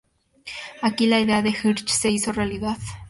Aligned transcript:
Aquí 0.81 1.05
la 1.05 1.19
idea 1.19 1.43
de 1.43 1.51
Hirsch 1.51 1.87
se 1.89 2.09
hizo 2.09 2.31
realidad. 2.31 2.79